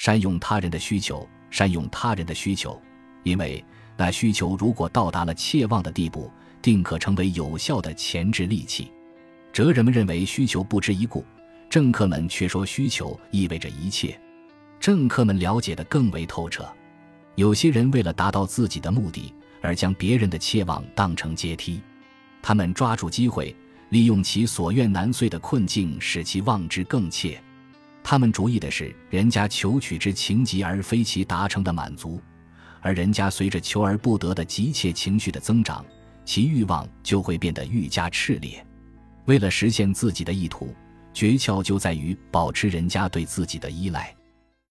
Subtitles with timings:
[0.00, 2.80] 善用他人的需求，善用他人的需求，
[3.22, 3.62] 因为
[3.98, 8.90] 那需求如果到达了切望的地步，定可成为有效的前置利器。
[9.52, 11.22] 哲人们认为需求不值一顾，
[11.68, 14.18] 政客们却说需求意味着一切。
[14.80, 16.66] 政客们了解的更为透彻。
[17.34, 21.78] 有些人为了达到自己的目的，而将别人的切望当成阶梯，
[22.40, 23.54] 他们抓住机会，
[23.90, 27.38] 利用其所愿难遂的困境，使其望之更切。
[28.02, 32.20] 他们主意的是人家求取之情急，而非其达成的满足。
[32.80, 35.84] 而人家随着求而不得的急切情绪的增长，
[36.24, 38.64] 其欲望就会变得愈加炽烈。
[39.26, 40.74] 为了实现自己的意图，
[41.12, 44.14] 诀窍就在于保持人家对自己的依赖。